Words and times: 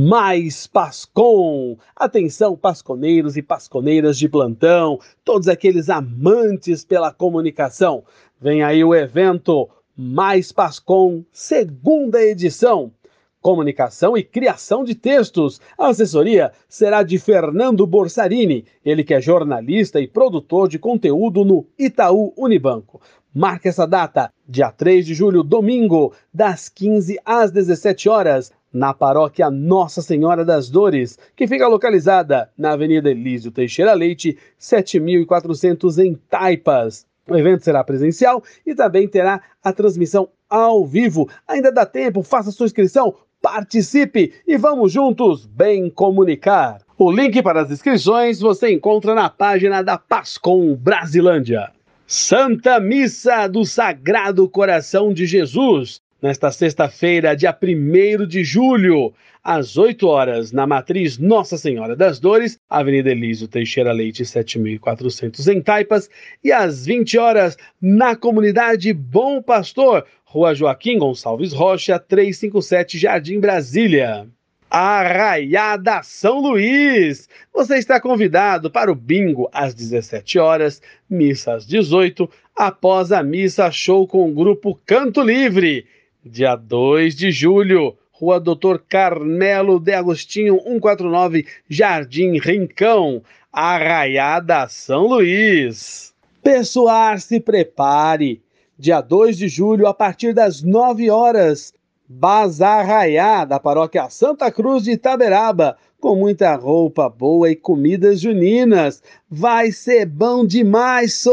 mais 0.00 0.64
Pascom. 0.64 1.76
Atenção, 1.96 2.56
pasconeiros 2.56 3.36
e 3.36 3.42
pasconeiras 3.42 4.16
de 4.16 4.28
plantão, 4.28 5.00
todos 5.24 5.48
aqueles 5.48 5.90
amantes 5.90 6.84
pela 6.84 7.12
comunicação. 7.12 8.04
Vem 8.40 8.62
aí 8.62 8.84
o 8.84 8.94
evento 8.94 9.68
Mais 9.96 10.52
Pascom, 10.52 11.24
segunda 11.32 12.22
edição. 12.22 12.92
Comunicação 13.40 14.16
e 14.16 14.22
criação 14.22 14.84
de 14.84 14.94
textos. 14.94 15.60
A 15.76 15.88
assessoria 15.88 16.52
será 16.68 17.02
de 17.02 17.18
Fernando 17.18 17.84
Borsarini, 17.84 18.66
ele 18.84 19.02
que 19.02 19.14
é 19.14 19.20
jornalista 19.20 20.00
e 20.00 20.06
produtor 20.06 20.68
de 20.68 20.78
conteúdo 20.78 21.44
no 21.44 21.66
Itaú 21.76 22.32
Unibanco. 22.36 23.00
Marque 23.34 23.68
essa 23.68 23.86
data, 23.86 24.32
dia 24.48 24.70
3 24.70 25.04
de 25.04 25.12
julho, 25.12 25.42
domingo, 25.42 26.12
das 26.32 26.68
15 26.68 27.18
às 27.24 27.50
17 27.50 28.08
horas, 28.08 28.52
na 28.72 28.92
paróquia 28.92 29.50
Nossa 29.50 30.02
Senhora 30.02 30.44
das 30.44 30.68
Dores, 30.68 31.18
que 31.34 31.46
fica 31.46 31.66
localizada 31.66 32.50
na 32.56 32.72
Avenida 32.72 33.10
Elísio 33.10 33.50
Teixeira 33.50 33.94
Leite, 33.94 34.36
7400 34.58 35.98
em 35.98 36.14
Taipas. 36.28 37.06
O 37.28 37.36
evento 37.36 37.64
será 37.64 37.84
presencial 37.84 38.42
e 38.66 38.74
também 38.74 39.06
terá 39.06 39.42
a 39.62 39.72
transmissão 39.72 40.28
ao 40.48 40.86
vivo. 40.86 41.28
Ainda 41.46 41.70
dá 41.70 41.84
tempo, 41.84 42.22
faça 42.22 42.50
sua 42.50 42.66
inscrição, 42.66 43.14
participe 43.40 44.32
e 44.46 44.56
vamos 44.56 44.92
juntos 44.92 45.46
bem 45.46 45.90
comunicar. 45.90 46.80
O 46.96 47.12
link 47.12 47.42
para 47.42 47.62
as 47.62 47.70
inscrições 47.70 48.40
você 48.40 48.72
encontra 48.72 49.14
na 49.14 49.28
página 49.28 49.82
da 49.82 49.98
Pascom 49.98 50.74
Brasilândia. 50.74 51.70
Santa 52.06 52.80
Missa 52.80 53.46
do 53.46 53.64
Sagrado 53.66 54.48
Coração 54.48 55.12
de 55.12 55.26
Jesus, 55.26 56.00
nesta 56.20 56.50
sexta-feira, 56.50 57.36
dia 57.36 57.56
1 57.56 58.26
de 58.26 58.42
julho, 58.42 59.12
às 59.42 59.76
8 59.76 60.06
horas, 60.06 60.52
na 60.52 60.66
Matriz 60.66 61.16
Nossa 61.16 61.56
Senhora 61.56 61.94
das 61.94 62.18
Dores, 62.18 62.58
Avenida 62.68 63.10
Elísio 63.10 63.46
Teixeira 63.46 63.92
Leite, 63.92 64.24
7400 64.24 65.46
em 65.48 65.60
Taipas, 65.60 66.10
e 66.42 66.52
às 66.52 66.84
20 66.84 67.18
horas, 67.18 67.56
na 67.80 68.16
comunidade 68.16 68.92
Bom 68.92 69.40
Pastor, 69.40 70.04
Rua 70.24 70.54
Joaquim 70.54 70.98
Gonçalves 70.98 71.52
Rocha, 71.52 71.98
357, 71.98 72.98
Jardim 72.98 73.40
Brasília. 73.40 74.26
Arraiada 74.70 76.02
São 76.02 76.40
Luís. 76.40 77.26
Você 77.54 77.78
está 77.78 77.98
convidado 77.98 78.70
para 78.70 78.92
o 78.92 78.94
bingo 78.94 79.48
às 79.50 79.72
17 79.72 80.38
horas, 80.38 80.82
missa 81.08 81.54
às 81.54 81.66
18, 81.66 82.28
após 82.54 83.10
a 83.10 83.22
missa 83.22 83.70
show 83.70 84.06
com 84.06 84.28
o 84.28 84.34
grupo 84.34 84.78
Canto 84.84 85.22
Livre 85.22 85.86
dia 86.24 86.56
2 86.56 87.14
de 87.14 87.30
julho, 87.30 87.96
Rua 88.12 88.40
Doutor 88.40 88.82
Carmelo 88.88 89.78
de 89.78 89.92
Agostinho, 89.92 90.60
149, 90.60 91.46
Jardim 91.68 92.38
Rincão, 92.38 93.22
Arraiada 93.52 94.68
São 94.68 95.06
Luís. 95.06 96.12
Pessoal, 96.42 97.18
se 97.18 97.40
prepare. 97.40 98.42
Dia 98.78 99.00
2 99.00 99.38
de 99.38 99.48
julho, 99.48 99.86
a 99.86 99.94
partir 99.94 100.32
das 100.32 100.62
9 100.62 101.10
horas, 101.10 101.72
Bazar 102.08 102.86
Raiá, 102.86 103.44
da 103.44 103.60
paróquia 103.60 104.08
Santa 104.08 104.50
Cruz 104.50 104.84
de 104.84 104.92
Itaberaba, 104.92 105.76
com 106.00 106.16
muita 106.16 106.54
roupa 106.54 107.08
boa 107.08 107.50
e 107.50 107.56
comidas 107.56 108.20
juninas. 108.20 109.02
Vai 109.30 109.72
ser 109.72 110.06
bom 110.06 110.46
demais! 110.46 111.24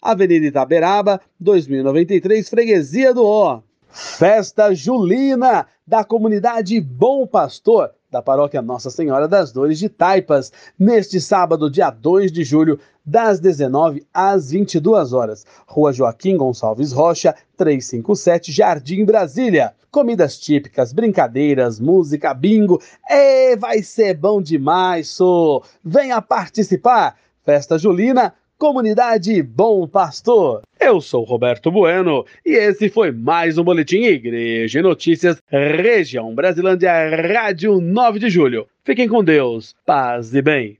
Avenida 0.00 0.46
Itaberaba, 0.46 1.20
2093, 1.38 2.48
Freguesia 2.48 3.12
do 3.14 3.24
Ó. 3.24 3.60
Festa 3.92 4.74
Julina 4.74 5.66
da 5.86 6.02
comunidade 6.02 6.80
Bom 6.80 7.26
Pastor, 7.26 7.90
da 8.10 8.22
paróquia 8.22 8.62
Nossa 8.62 8.88
Senhora 8.90 9.28
das 9.28 9.52
Dores 9.52 9.78
de 9.78 9.90
Taipas, 9.90 10.50
neste 10.78 11.20
sábado, 11.20 11.70
dia 11.70 11.90
2 11.90 12.32
de 12.32 12.42
julho, 12.42 12.80
das 13.04 13.38
19 13.38 14.06
às 14.12 14.50
22 14.50 15.12
horas. 15.12 15.44
Rua 15.66 15.92
Joaquim 15.92 16.38
Gonçalves 16.38 16.92
Rocha, 16.92 17.34
357, 17.58 18.50
Jardim 18.50 19.04
Brasília. 19.04 19.74
Comidas 19.90 20.38
típicas, 20.38 20.90
brincadeiras, 20.94 21.78
música, 21.78 22.32
bingo. 22.32 22.80
E 23.10 23.56
vai 23.56 23.82
ser 23.82 24.14
bom 24.14 24.40
demais, 24.40 25.08
so. 25.08 25.62
Venha 25.84 26.22
participar. 26.22 27.16
Festa 27.44 27.76
Julina 27.76 28.32
Comunidade 28.62 29.42
Bom 29.42 29.88
Pastor. 29.88 30.62
Eu 30.78 31.00
sou 31.00 31.24
Roberto 31.24 31.68
Bueno 31.68 32.24
e 32.46 32.52
esse 32.52 32.88
foi 32.88 33.10
mais 33.10 33.58
um 33.58 33.64
Boletim 33.64 34.04
Igreja 34.04 34.78
e 34.78 34.82
Notícias 34.82 35.42
Região 35.48 36.32
Brasilândia 36.32 36.92
Rádio 37.26 37.80
9 37.80 38.20
de 38.20 38.30
Julho. 38.30 38.68
Fiquem 38.84 39.08
com 39.08 39.24
Deus, 39.24 39.74
paz 39.84 40.32
e 40.32 40.40
bem. 40.40 40.78